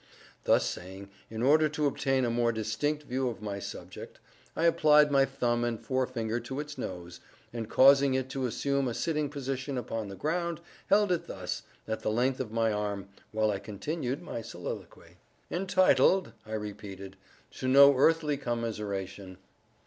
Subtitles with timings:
[0.45, 4.17] Thus saying, in order to obtain a more distinct view of my subject,
[4.55, 7.19] I applied my thumb and forefinger to its nose,
[7.53, 11.99] and causing it to assume a sitting position upon the ground, held it thus, at
[11.99, 15.17] the length of my arm, while I continued my soliloquy.
[15.51, 17.15] "Entitled," I repeated,
[17.59, 19.37] "to no earthly commiseration.